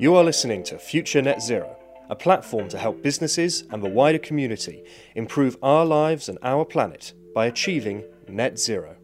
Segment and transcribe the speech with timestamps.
[0.00, 1.76] You are listening to Future Net Zero,
[2.08, 4.84] a platform to help businesses and the wider community
[5.16, 8.94] improve our lives and our planet by achieving net zero.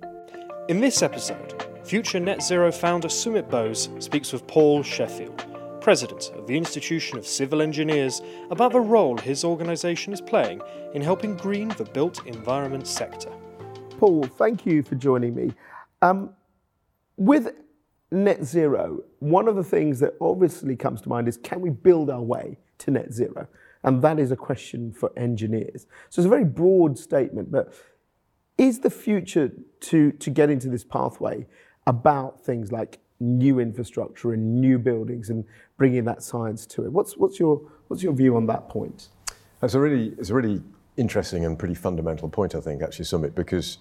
[0.69, 5.45] In this episode, Future Net Zero founder Sumit Bose speaks with Paul Sheffield,
[5.81, 8.23] president of the Institution of Civil Engineers,
[8.53, 10.63] about the role his organisation is playing
[10.95, 13.33] in helping green the built environment sector.
[13.99, 15.55] Paul, thank you for joining me.
[16.03, 16.31] Um,
[17.17, 17.53] with
[18.15, 22.11] net zero, one of the things that obviously comes to mind is can we build
[22.11, 23.47] our way to net zero?
[23.83, 25.87] And that is a question for engineers.
[26.09, 27.75] So it's a very broad statement, but
[28.57, 31.47] is the future to, to get into this pathway
[31.87, 35.45] about things like new infrastructure and new buildings and
[35.77, 36.93] bringing that science to it?
[36.93, 39.09] What's, what's, your, what's your view on that point?
[39.63, 40.63] It's a really, it's a really
[40.97, 43.79] interesting and pretty fundamental point, I think, actually, Sumit, because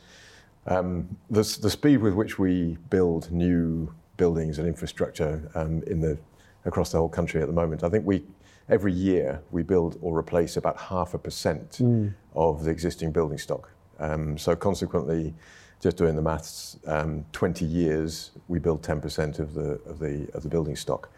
[0.66, 6.18] um, the, the speed with which we build new buildings and infrastructure um, in the,
[6.66, 8.24] across the whole country at the moment, I think we,
[8.70, 12.14] every year we build or replace about half a percent mm.
[12.36, 13.72] of the existing building stock.
[14.00, 15.34] Um, so consequently,
[15.80, 20.44] just doing the maths, um, 20 years we build 10% of the, of the, of
[20.44, 21.10] the building stock.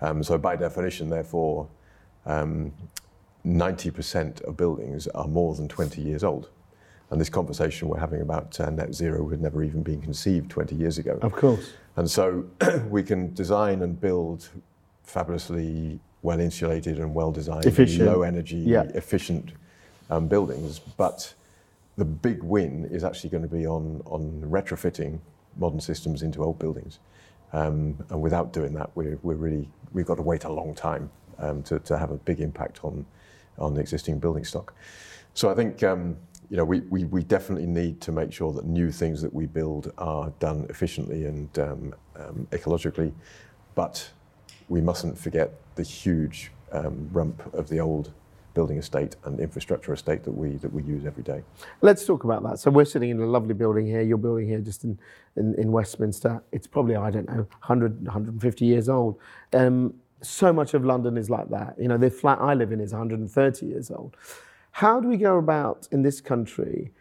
[0.00, 1.68] Um, so by definition, therefore,
[3.46, 6.50] 90% of buildings are more than 20 years old.
[7.10, 10.74] And this conversation we're having about uh, net zero had never even been conceived 20
[10.74, 11.18] years ago.
[11.22, 11.74] Of course.
[11.96, 12.44] And so
[12.88, 14.48] we can design and build
[15.04, 17.64] fabulously well insulated and well designed,
[17.98, 18.82] low energy, yeah.
[18.94, 19.52] efficient
[20.10, 20.78] um, buildings.
[20.78, 21.34] But
[21.96, 25.18] the big win is actually going to be on, on retrofitting
[25.56, 26.98] modern systems into old buildings.
[27.52, 31.10] Um, and without doing that, we're, we're really, we've got to wait a long time
[31.38, 33.06] um, to, to have a big impact on,
[33.58, 34.74] on the existing building stock.
[35.32, 36.16] So I think um,
[36.50, 39.46] you know, we, we, we definitely need to make sure that new things that we
[39.46, 43.12] build are done efficiently and um, um, ecologically,
[43.74, 44.10] but
[44.68, 48.12] we mustn't forget the huge um, rump of the old
[48.54, 51.42] building estate and infrastructure estate that we that we use every day.
[51.82, 52.58] Let's talk about that.
[52.58, 54.00] So we're sitting in a lovely building here.
[54.00, 54.98] You're building here just in,
[55.36, 56.42] in, in Westminster.
[56.52, 59.18] It's probably I don't know 100 150 years old.
[59.52, 61.74] Um, so much of London is like that.
[61.78, 64.16] You know, the flat I live in is 130 years old.
[64.76, 66.92] How do we go about in this country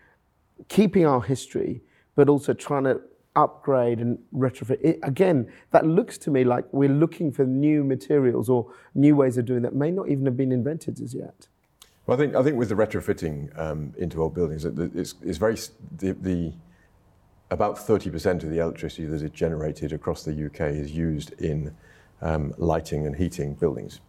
[0.69, 1.81] keeping our history,
[2.15, 3.01] but also trying to
[3.35, 4.79] upgrade and retrofit?
[4.81, 9.37] It, again, that looks to me like we're looking for new materials or new ways
[9.37, 11.49] of doing that may not even have been invented as yet.
[12.07, 15.57] Well, I think I think with the retrofitting um, into old buildings, it's, it's very
[15.97, 16.53] the, the
[17.51, 21.75] about 30% of the electricity that is generated across the UK is used in
[22.21, 23.99] um, lighting and heating buildings.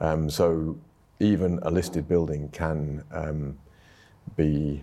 [0.00, 0.76] Um, so
[1.20, 3.58] even a listed building can um,
[4.36, 4.82] be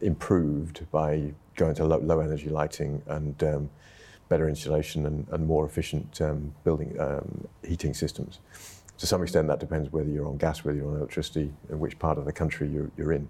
[0.00, 3.70] improved by going to low, low energy lighting and um,
[4.28, 8.38] better insulation and, and more efficient um, building um, heating systems.
[8.98, 11.98] To some extent, that depends whether you're on gas, whether you're on electricity, and which
[11.98, 13.28] part of the country you're, you're in.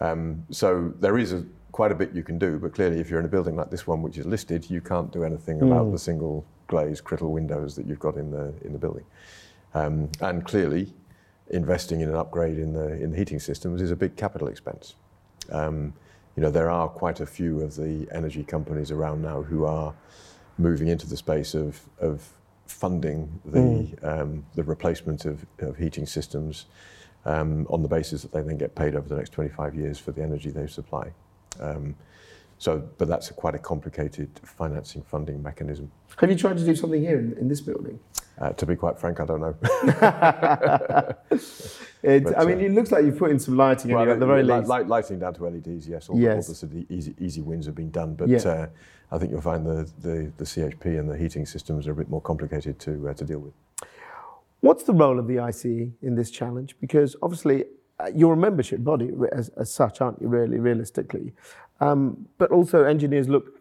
[0.00, 3.20] Um, so there is a, quite a bit you can do, but clearly, if you're
[3.20, 5.66] in a building like this one, which is listed, you can't do anything mm.
[5.66, 9.04] about the single glazed Crittall windows that you've got in the in the building.
[9.74, 10.92] Um, and clearly,
[11.50, 14.94] investing in an upgrade in the in the heating systems is a big capital expense.
[15.50, 15.92] Um,
[16.36, 19.94] you know, there are quite a few of the energy companies around now who are
[20.58, 22.28] moving into the space of of
[22.66, 24.04] funding the mm.
[24.04, 26.66] um, the replacement of, of heating systems
[27.24, 30.12] um, on the basis that they then get paid over the next 25 years for
[30.12, 31.12] the energy they supply.
[31.60, 31.94] Um,
[32.58, 35.90] so, but that's a quite a complicated financing funding mechanism.
[36.18, 37.98] Have you tried to do something here in, in this building?
[38.36, 39.54] Uh, to be quite frank, I don't know.
[39.60, 41.18] but,
[42.02, 44.42] I mean, uh, it looks like you've put in some lighting well, at the very
[44.42, 44.66] least.
[44.66, 46.08] Light, lighting down to LEDs, yes.
[46.08, 46.48] All, yes.
[46.48, 48.38] all the, the easy, easy wins have been done, but yeah.
[48.38, 48.66] uh,
[49.12, 52.10] I think you'll find the, the, the, CHP and the heating systems are a bit
[52.10, 53.52] more complicated to, uh, to deal with.
[54.60, 56.74] What's the role of the ICE in this challenge?
[56.80, 57.66] Because obviously,
[58.00, 61.32] uh, you're a membership body as, as such, aren't you, really, realistically?
[61.80, 63.60] Um, but also, engineers look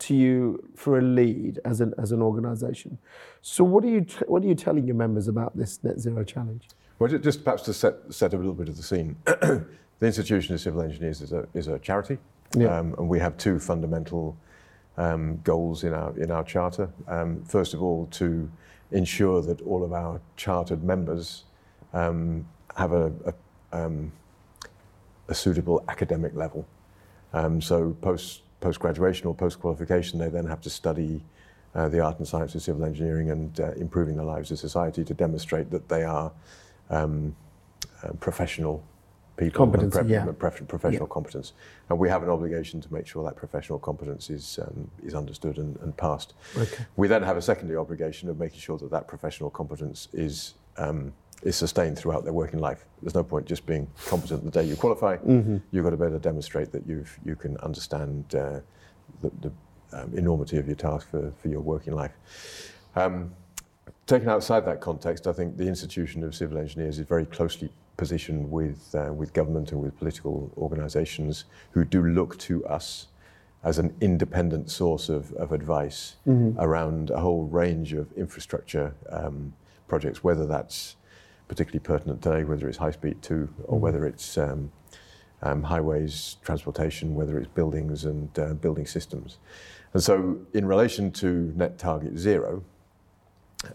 [0.00, 2.98] to you for a lead as an, as an organisation.
[3.42, 6.68] So what are, you what are you telling your members about this net zero challenge?
[6.98, 9.16] Well, just perhaps to set, set a little bit of the scene.
[9.24, 9.66] the
[10.00, 12.18] Institution of Civil Engineers is a, is a charity,
[12.56, 12.78] yeah.
[12.78, 14.36] um, and we have two fundamental
[14.96, 16.88] um, goals in our, in our charter.
[17.08, 18.50] Um, first of all, to
[18.92, 21.44] ensure that all of our chartered members
[21.92, 22.46] um,
[22.76, 24.12] have a, a, um,
[25.28, 26.66] a, suitable academic level.
[27.32, 31.22] Um, so post post graduation or post qualification, they then have to study
[31.74, 35.04] uh, the art and science of civil engineering and uh, improving the lives of society
[35.04, 36.32] to demonstrate that they are
[36.88, 37.36] um,
[38.02, 38.82] uh, professional
[39.36, 40.24] people and pre- yeah.
[40.38, 41.52] prof- professional competence.
[41.90, 45.58] And we have an obligation to make sure that professional competence is, um, is understood
[45.58, 46.32] and, and passed.
[46.56, 46.86] Okay.
[46.96, 51.12] We then have a secondary obligation of making sure that that professional competence is, um,
[51.42, 52.84] is sustained throughout their working life.
[53.02, 55.16] There's no point just being competent the day you qualify.
[55.70, 58.60] You've got to be able to demonstrate that you've, you can understand uh,
[59.20, 59.52] the, the
[59.92, 62.12] um, enormity of your task for, for your working life.
[62.96, 63.32] Um,
[64.06, 68.50] taken outside that context, I think the institution of civil engineers is very closely positioned
[68.50, 73.08] with, uh, with government and with political organisations who do look to us
[73.62, 76.16] as an independent source of, of advice
[76.58, 79.52] around a whole range of infrastructure um,
[79.88, 80.96] projects, whether that's
[81.48, 84.70] particularly pertinent today, whether it's high speed 2 or whether it's um,
[85.42, 89.38] um, highways, transportation, whether it's buildings and uh, building systems.
[89.92, 92.64] And so, in relation to net target zero,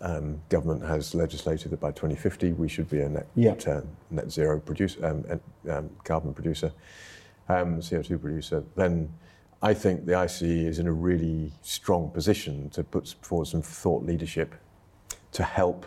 [0.01, 3.55] um, government has legislated that by 2050 we should be a net, Yeah.
[3.67, 3.81] uh,
[4.11, 5.39] net zero producer, um,
[5.69, 6.71] um, carbon producer,
[7.47, 8.63] um, CO2 producer.
[8.75, 9.11] Then
[9.61, 14.03] I think the ICE is in a really strong position to put forward some thought
[14.03, 14.55] leadership
[15.33, 15.85] to help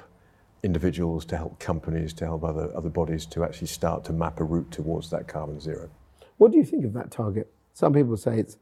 [0.63, 4.45] individuals, to help companies, to help other, other bodies to actually start to map a
[4.45, 5.91] route towards that carbon zero.
[6.39, 7.53] What do you think of that target?
[7.75, 8.59] Some people say it's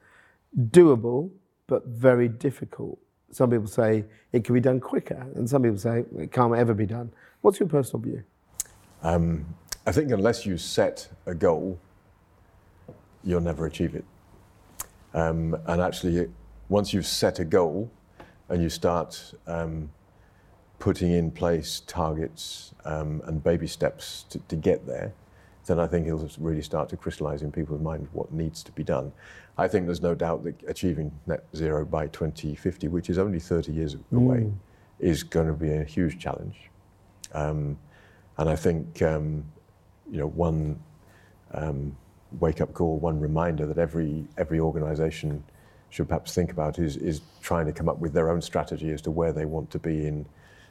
[0.57, 1.31] doable,
[1.67, 2.99] but very difficult.
[3.31, 6.75] Some people say it can be done quicker, and some people say it can't ever
[6.75, 7.13] be done.
[7.43, 8.23] What's your personal view?
[9.03, 9.47] Um,
[9.87, 11.79] I think unless you set a goal,
[13.25, 14.05] you'll never achieve it.
[15.15, 16.29] Um, and actually,
[16.69, 17.91] once you've set a goal
[18.49, 19.91] and you start um,
[20.81, 25.13] putting in place targets um, and baby steps to, to get there,
[25.67, 28.83] then I think it'll really start to crystallize in people's mind what needs to be
[28.83, 29.13] done.
[29.59, 33.73] I think there's no doubt that achieving net zero by 2050, which is only 30
[33.73, 34.51] years away,
[34.99, 36.71] is going to be a huge challenge.
[37.35, 37.79] Um,
[38.39, 39.45] and I think, um,
[40.11, 40.81] you know, one
[41.53, 41.95] um,
[42.41, 45.45] wake-up call, one reminder that every every organisation
[45.91, 49.03] should perhaps think about is is trying to come up with their own strategy as
[49.03, 50.25] to where they want to be in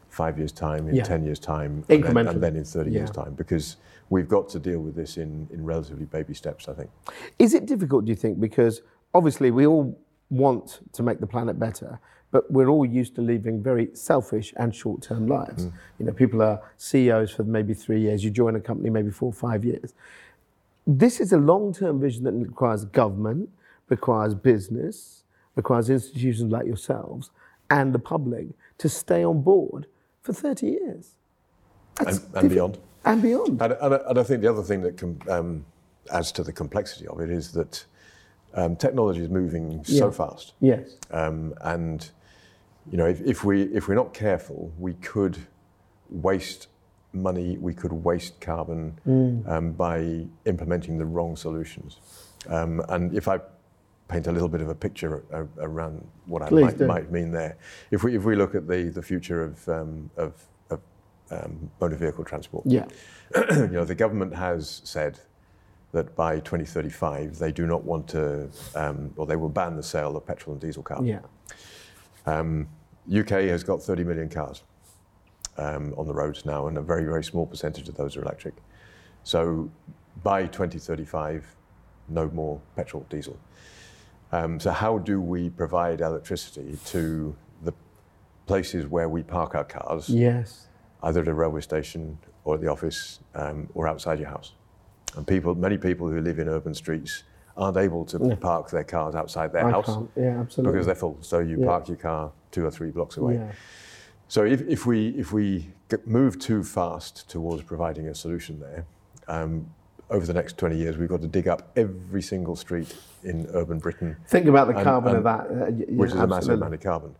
[0.10, 1.04] five years' time, in Yeah.
[1.04, 3.78] ten years' time, and then, and then in thirty years' time, because
[4.10, 6.68] we've got to deal with this in in relatively baby steps.
[6.68, 6.90] I think.
[7.38, 8.40] Is it difficult, do you think?
[8.40, 8.82] Because
[9.14, 9.98] obviously we all
[10.30, 12.00] want to make the planet better,
[12.32, 15.66] but we're all used to living very selfish and short term lives.
[15.66, 15.74] Mm.
[16.00, 19.30] You know, people are CEOs for maybe three years, you join a company maybe four
[19.30, 19.94] or five years.
[20.86, 23.50] This is a long term vision that requires government,
[23.90, 25.24] requires business,
[25.56, 27.32] requires institutions like yourselves
[27.70, 28.48] and the public
[28.78, 29.88] to stay on board
[30.34, 31.16] for 30 years.
[32.06, 32.78] And- and beyond.
[33.06, 33.62] And beyond.
[33.62, 35.66] And, and, and I think the other thing that com, um,
[36.12, 37.86] adds to the complexity of it is that
[38.54, 40.54] um, technology is moving so fast.
[40.60, 40.98] Yes.
[41.12, 42.10] Um, and
[42.92, 45.38] you know, if, if we if we're not careful, we could
[46.10, 46.68] waste
[47.14, 49.00] money, we could waste carbon
[49.48, 52.00] um, by implementing the wrong solutions.
[52.48, 53.40] Um, and if I
[54.10, 55.24] paint a little bit of a picture
[55.60, 57.56] around what I might, might mean there,
[57.92, 60.34] if we if we look at the the future of um, of,
[60.72, 60.82] of
[61.32, 62.86] um, motor vehicle transport, Yeah.
[63.52, 65.20] you know, the government has said
[65.92, 70.18] that by 2035 they do not want to, um, or they will ban the sale
[70.18, 71.06] of petrol and diesel cars.
[71.06, 71.20] Yeah.
[72.26, 72.68] Um,
[73.16, 74.64] UK has got 30 million cars
[75.58, 78.56] um, on the roads now, and a very, very small percentage of those are electric.
[79.24, 79.70] So
[80.24, 81.56] by 2035,
[82.08, 83.38] no more petrol, diesel.
[84.32, 87.74] Um, so how do we provide electricity to the
[88.46, 90.68] places where we park our cars, Yes.
[91.04, 94.54] either at a railway station or at the office um, or outside your house?
[95.16, 97.24] And people, many people who live in urban streets
[97.58, 98.36] aren't able to No.
[98.36, 100.10] park their cars outside their I house can't.
[100.16, 100.74] Yeah, absolutely.
[100.74, 101.18] because they're full.
[101.22, 101.66] So you Yeah.
[101.66, 103.36] park your car two or three blocks away.
[103.36, 103.52] Yeah.
[104.28, 105.74] So if, if we if we
[106.06, 108.86] move too fast towards providing a solution there,
[109.28, 109.72] um,
[110.10, 113.78] over the next 20 years, we've got to dig up every single street in urban
[113.80, 116.74] Britain, Think about the And- carbon of that, uh, yeah, which is a massive amount
[116.74, 117.16] of carbon.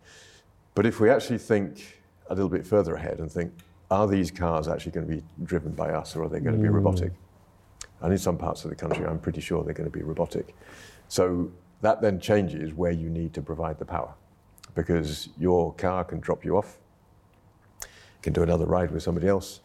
[0.74, 3.52] But if we actually think a little bit further ahead and think,
[3.90, 6.62] are these cars actually going to be driven by us or are they going to
[6.62, 6.74] be Mm.
[6.74, 7.12] robotic?
[8.00, 10.54] And in some parts of the country, I'm pretty sure they're going to be robotic.
[11.08, 11.50] So
[11.82, 14.14] that then changes where you need to provide the power
[14.74, 16.78] because your car can drop you off,
[18.22, 19.60] can do another ride with somebody else,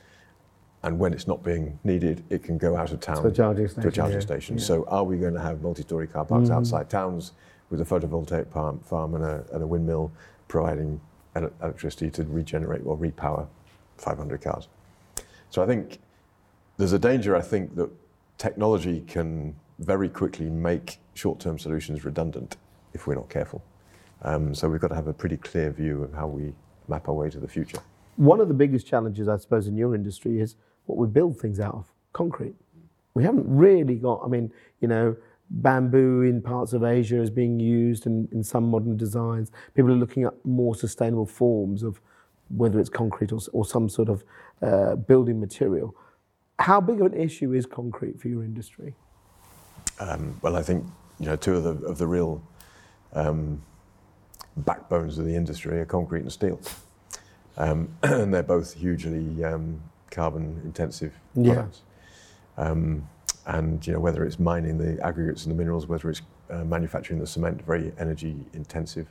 [0.85, 3.65] and when it's not being needed, it can go out of town To a charging
[3.65, 4.55] to a station, charging yeah, station.
[4.57, 4.63] yeah.
[4.63, 4.67] Mm.
[4.67, 7.31] So are we going to have multi-story car parks outside towns
[7.71, 10.11] with a photovoltaic farm, farm and, a, and a windmill
[10.47, 11.01] providing
[11.35, 13.47] ele- electricity to regenerate or repower
[13.97, 14.67] 500 cars?
[15.49, 15.97] So I think
[16.77, 17.89] there's a danger, I think, that
[18.37, 22.57] technology can very quickly make short-term solutions redundant
[22.93, 23.63] if we're not careful.
[24.21, 26.53] Um, so we've got to have a pretty clear view of how we
[26.87, 27.79] map our way to the future.
[28.17, 31.59] One of the biggest challenges, I suppose, in your industry is what we build things
[31.59, 32.55] out of concrete.
[33.13, 34.21] we haven't really got.
[34.23, 34.51] I mean,
[34.81, 35.15] you know,
[35.49, 39.51] bamboo in parts of Asia is being used in, in some modern designs.
[39.73, 42.01] People are looking at more sustainable forms of
[42.49, 44.23] whether it's concrete or, or some sort of
[44.61, 45.95] uh, building material.
[46.59, 48.95] How big of an issue is concrete for your industry?
[49.99, 50.85] Um, well, I think
[51.19, 52.41] you know two of the of the real
[53.13, 53.61] um,
[54.57, 56.59] backbones of the industry are concrete and steel,
[57.57, 61.81] um, and they're both hugely um, carbon intensive products.
[62.57, 62.63] Yeah.
[62.63, 63.07] Um,
[63.47, 67.19] and you know whether it's mining the aggregates and the minerals, whether it's uh, manufacturing
[67.19, 69.07] the cement, very energy intensive,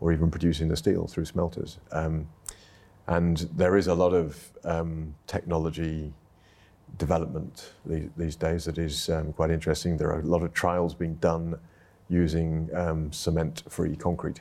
[0.00, 1.78] or even producing the steel through smelters.
[1.92, 2.28] Um,
[3.06, 6.12] and there is a lot of um, technology
[6.96, 9.96] development these, these, days that is um, quite interesting.
[9.96, 11.58] There are a lot of trials being done
[12.08, 14.40] using um, cement-free concrete.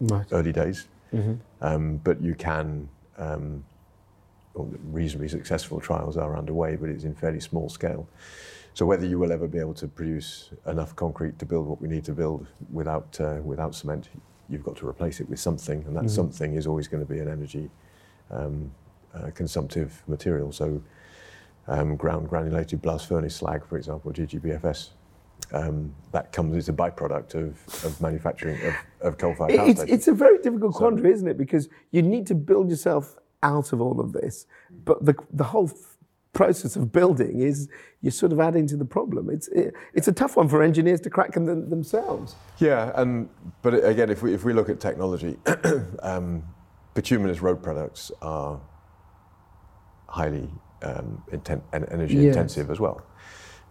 [0.00, 0.26] Right.
[0.32, 1.34] Early days, mm-hmm.
[1.60, 2.88] Um, but you can.
[3.16, 3.64] Um,
[4.54, 8.08] reasonably successful trials are underway, but it's in fairly small scale.
[8.74, 11.88] So whether you will ever be able to produce enough concrete to build what we
[11.88, 14.08] need to build without uh, without cement,
[14.48, 16.08] you've got to replace it with something, and that mm-hmm.
[16.08, 17.70] something is always going to be an energy
[18.30, 18.72] um,
[19.14, 20.50] uh, consumptive material.
[20.50, 20.82] So
[21.68, 24.90] um, ground granulated blast furnace slag, for example, GGBFS.
[25.52, 30.08] Um, that comes as a byproduct of, of manufacturing of, of coal-fired power it's, It's
[30.08, 31.36] a very difficult quandary, isn't it?
[31.36, 34.46] Because you need to build yourself out of all of this,
[34.84, 35.70] but the the whole
[36.32, 37.68] process of building is
[38.02, 39.30] you're sort of adding to the problem.
[39.30, 42.34] It's it, it's a tough one for engineers to crack them, themselves.
[42.58, 43.28] Yeah, and
[43.62, 45.38] but again, if we if we look at technology,
[46.02, 46.42] um,
[46.94, 48.60] bituminous road products are
[50.08, 50.48] highly
[50.82, 52.34] um, inten- energy yes.
[52.34, 53.06] intensive as well.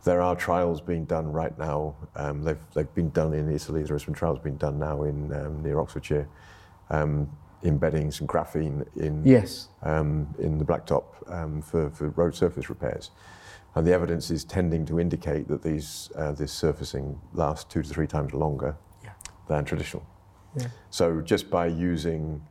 [0.04, 1.96] There are trials being done right now.
[2.16, 3.84] Um, they've they've been done in Italy.
[3.84, 6.28] There are some trials being done now in um, near Oxfordshire
[7.64, 9.70] um, and graphene in yes.
[9.84, 13.12] um, in the blacktop um, for, for road surface repairs.
[13.76, 17.90] And the evidence is tending to indicate that these uh, this surfacing lasts two to
[17.90, 19.12] three times longer yeah.
[19.48, 20.06] than traditional.
[20.56, 20.68] Yeah.
[20.92, 22.46] So just by using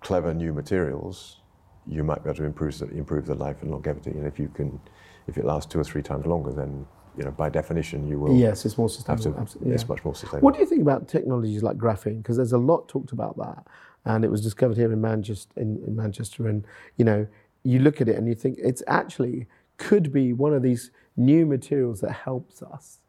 [0.00, 1.40] clever new materials,
[1.86, 4.10] you might be able to improve the, improve the life and longevity.
[4.10, 4.80] And if you can,
[5.26, 6.86] if it lasts two or three times longer, then
[7.18, 8.36] you know by definition you will.
[8.36, 9.46] Yes, it's more sustainable.
[9.46, 9.74] To, yeah.
[9.74, 10.44] It's much more sustainable.
[10.44, 12.18] What do you think about technologies like graphene?
[12.18, 13.66] Because there's a lot talked about that
[14.04, 15.52] and it was discovered here in Manchester.
[15.56, 16.64] In, in, Manchester, and
[16.96, 17.26] you know,
[17.62, 19.46] you look at it and you think it's actually
[19.76, 23.00] could be one of these new materials that helps us.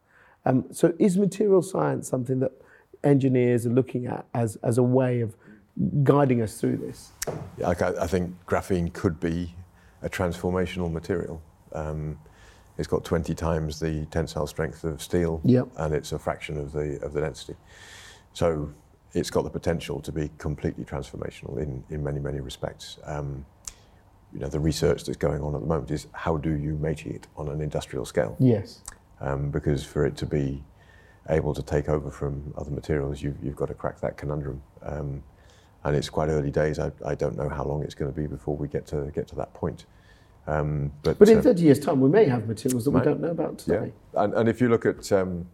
[0.46, 2.52] Um, so, is material science something that
[3.04, 5.36] engineers are looking at as as a way of
[6.04, 7.12] guiding us through this?
[7.58, 9.54] Yeah, I, I think graphene could be
[10.02, 11.42] a transformational material.
[11.74, 12.18] Um,
[12.78, 15.68] it's got 20 times the tensile strength of steel, yep.
[15.78, 17.56] and it's a fraction of the of the density.
[18.34, 18.72] So
[19.16, 22.98] it's got the potential to be completely transformational in, in many, many respects.
[23.06, 23.46] Um,
[24.34, 27.06] you know, the research that's going on at the moment is how do you make
[27.06, 28.36] it on an industrial scale?
[28.40, 28.82] Yes.
[29.22, 30.62] Um, because for it to be
[31.30, 34.62] able to take over from other materials, you've, you've got to crack that conundrum.
[34.84, 35.24] Um,
[35.86, 36.78] and it's quite early days.
[36.78, 39.30] I, I don't know how long it's going to be before we get to get
[39.30, 39.86] to that point.
[40.46, 43.06] Um, but, but in uh, 30 years' time, we may have materials that might, we
[43.06, 43.94] don't know about today.
[44.14, 44.24] Yeah.
[44.24, 45.48] And, and if you look at um,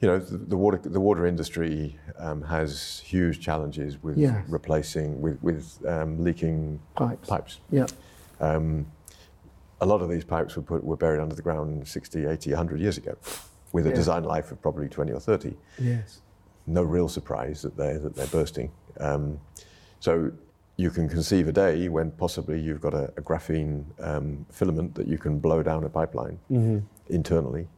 [0.00, 4.42] you know, the, the, water the water industry um, has huge challenges with yes.
[4.48, 7.28] replacing with with um, leaking pipes.
[7.28, 7.60] Pipes.
[7.70, 7.86] Yeah.
[8.40, 8.86] Um,
[9.82, 12.80] a lot of these pipes were put were buried under the ground 60, 80, 100
[12.80, 13.16] years ago,
[13.72, 13.94] with a yeah.
[13.94, 15.54] design life of probably 20 or 30.
[15.78, 16.20] Yes.
[16.66, 18.70] No real surprise that they that they're bursting.
[18.98, 19.38] Um,
[19.98, 20.32] so
[20.76, 25.06] you can conceive a day when possibly you've got a, a graphene um, filament that
[25.06, 26.78] you can blow down a pipeline mm-hmm.
[27.10, 27.68] internally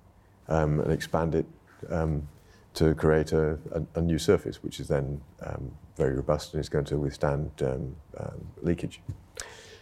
[0.48, 1.46] um, and expand it
[1.90, 2.26] um,
[2.74, 6.68] to create a, a, a, new surface, which is then um, very robust and is
[6.68, 9.00] going to withstand um, um, leakage.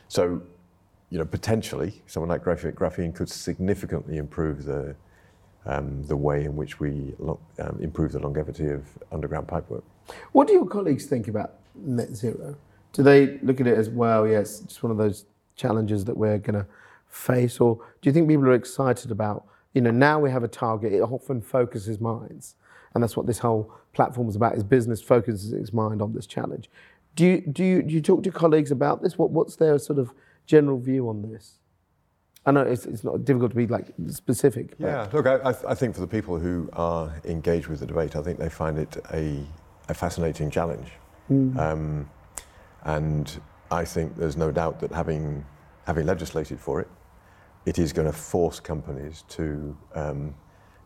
[0.08, 0.42] So,
[1.10, 4.96] you know, potentially someone like graphene, graphene could significantly improve the
[5.66, 7.38] um, the way in which we lo-
[7.80, 9.82] improve the longevity of underground pipework.
[10.32, 12.56] What do your colleagues think about net zero?
[12.92, 14.26] Do they look at it as well?
[14.26, 15.26] Yes, just one of those
[15.56, 16.66] challenges that we're going to
[17.08, 20.48] face, or do you think people are excited about you know, now we have a
[20.48, 22.56] target, it often focuses minds.
[22.94, 26.26] And that's what this whole platform is about, is business focuses its mind on this
[26.26, 26.68] challenge.
[27.14, 29.16] Do you, do you, do you talk to colleagues about this?
[29.16, 30.12] What, what's their sort of
[30.46, 31.58] general view on this?
[32.46, 34.74] I know it's, it's not difficult to be like specific.
[34.78, 38.22] Yeah, look, I, I think for the people who are engaged with the debate, I
[38.22, 39.44] think they find it a,
[39.88, 40.88] a fascinating challenge.
[41.30, 41.56] Mm.
[41.58, 42.10] Um,
[42.84, 45.44] and I think there's no doubt that having,
[45.86, 46.88] having legislated for it,
[47.70, 50.34] it is going to force companies to um,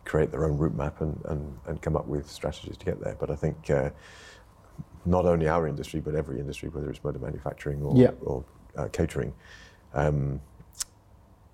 [0.05, 3.17] create their own route map and, and, and come up with strategies to get there.
[3.19, 3.88] But I think uh,
[5.07, 8.11] not only our industry, but every industry, whether it's motor manufacturing or, yeah.
[8.21, 8.45] or
[8.76, 9.33] uh, catering,
[9.95, 10.38] um,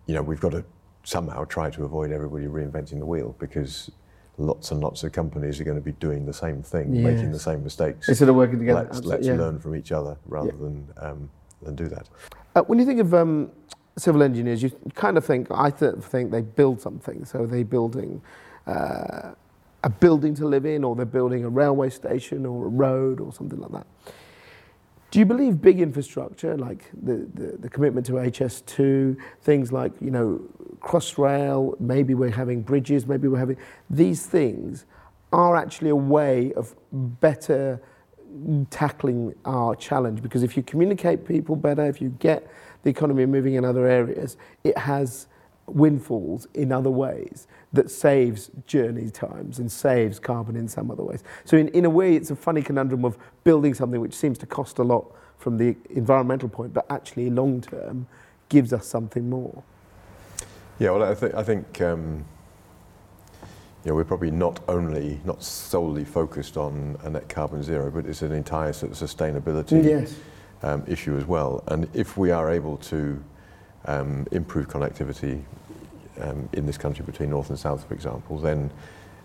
[0.07, 0.65] you know, we've got to
[1.05, 3.89] somehow try to avoid everybody reinventing the wheel because
[4.37, 7.39] lots and lots of companies are going to be doing the same thing, making the
[7.39, 8.09] same mistakes.
[8.09, 8.89] Instead of working together.
[8.91, 9.35] let's let's yeah.
[9.35, 10.57] learn from each other rather Yeah.
[10.59, 11.31] than um,
[11.63, 12.09] than do that.
[12.57, 13.53] Uh, when you think of um,
[14.01, 17.25] civil engineers, you kind of think, I th- think they build something.
[17.25, 18.23] So they're building
[18.67, 19.33] uh,
[19.83, 23.33] a building to live in, or they're building a railway station, or a road, or
[23.33, 23.87] something like that.
[25.11, 30.11] Do you believe big infrastructure, like the, the, the commitment to HS2, things like, you
[30.11, 30.41] know,
[30.81, 33.57] Crossrail, maybe we're having bridges, maybe we're having,
[33.89, 34.87] these things
[35.33, 37.83] are actually a way of better
[38.71, 42.49] tackling our challenge because if you communicate people better, if you get
[42.83, 45.27] the economy moving in other areas, it has
[45.67, 51.23] windfalls in other ways that saves journey times and saves carbon in some other ways.
[51.45, 54.47] So in, in a way, it's a funny conundrum of building something which seems to
[54.47, 55.07] cost a lot
[55.39, 58.07] from the environmental point, but actually long term
[58.49, 59.63] gives us something more.
[60.79, 62.25] Yeah, well, I, th- I think um,
[63.85, 68.07] you know, we're probably not only, not solely focused on a net carbon zero, but
[68.07, 70.15] it's an entire sort of sustainability Yes.
[70.63, 71.63] um, issue as well.
[71.69, 73.23] And if we are able to
[73.87, 75.43] um, improve connectivity
[76.21, 78.71] um, in this country between north and south, for example, then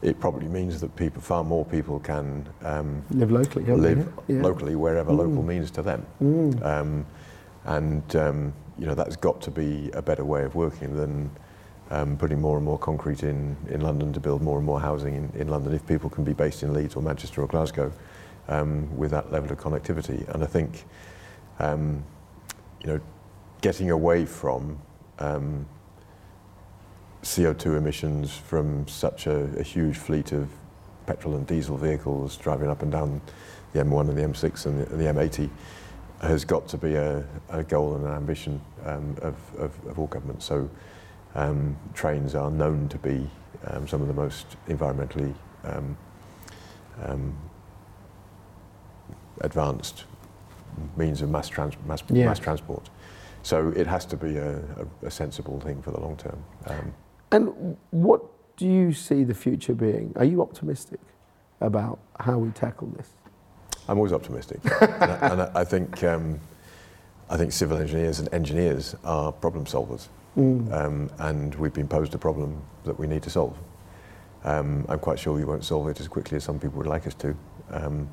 [0.02, 3.66] it probably means that people, far more people can um, Live locally.
[3.66, 4.42] live Yeah.
[4.42, 5.18] locally wherever Mm.
[5.18, 6.06] local means to them.
[6.22, 6.64] Mm.
[6.66, 7.06] Um,
[7.66, 11.30] and um, you know that's got to be a better way of working than
[11.92, 15.16] um, putting more and more concrete in, in London to build more and more housing
[15.16, 15.74] in, in London.
[15.74, 17.92] If people can be based in Leeds or Manchester or Glasgow
[18.48, 20.86] um, with that level of connectivity, and I think
[21.60, 22.04] um,
[22.82, 23.00] you know
[23.62, 24.80] getting away from
[25.20, 25.66] um,
[27.24, 30.50] CO2 emissions from such a, a huge fleet of
[31.06, 33.22] petrol and diesel vehicles driving up and down
[33.74, 35.50] the M1 and the M6 and the, and the M80
[36.22, 40.08] has got to be a, a goal and an ambition um, of, of, of all
[40.08, 40.46] governments.
[40.46, 40.70] So
[41.36, 43.30] um, trains are known to be
[43.68, 45.98] um, some of the most environmentally um,
[47.04, 47.36] um,
[49.42, 50.06] advanced
[50.98, 52.26] means of mass, trans- mass, Yeah.
[52.26, 52.90] mass transport.
[53.44, 56.44] So it has to be a, a, a sensible thing for the long term.
[56.68, 56.94] Um,
[57.32, 58.22] And what
[58.58, 60.14] do you see the future being?
[60.16, 61.00] Are you optimistic
[61.62, 63.10] about how we tackle this?
[63.88, 66.40] I'm always optimistic, and, I, and I, I think um,
[67.30, 70.08] I think civil engineers and engineers are problem solvers,
[70.38, 70.72] Mm.
[70.74, 73.58] um, and we've been posed a problem that we need to solve.
[74.44, 77.08] Um, I'm quite sure we won't solve it as quickly as some people would like
[77.08, 77.36] us to.
[77.72, 78.10] Um,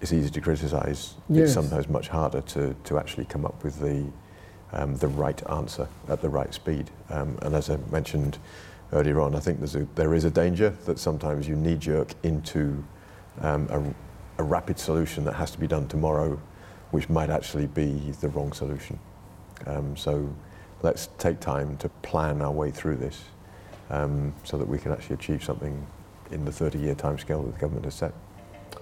[0.00, 1.14] it's easy to criticise.
[1.28, 1.44] Yes.
[1.44, 4.06] It's sometimes much harder to, to actually come up with the
[4.74, 6.90] um, the right answer at the right speed.
[7.10, 8.38] Um, and as I mentioned
[8.94, 12.14] earlier on, I think there's a, there is a danger that sometimes you knee jerk
[12.22, 12.82] into
[13.42, 13.68] um,
[14.38, 16.40] a, a rapid solution that has to be done tomorrow,
[16.92, 18.98] which might actually be the wrong solution.
[19.66, 20.32] Um, so
[20.82, 23.24] let's take time to plan our way through this
[23.90, 25.84] um, so that we can actually achieve something
[26.30, 28.12] in the 30-year timescale that the government has set.